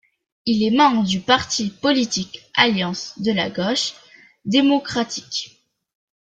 Il 0.47 0.63
est 0.63 0.75
membre 0.75 1.03
du 1.07 1.19
parti 1.19 1.69
politique 1.69 2.47
Alliance 2.55 3.13
de 3.19 3.31
la 3.31 3.51
gauche 3.51 3.93
démocratique. 4.45 5.61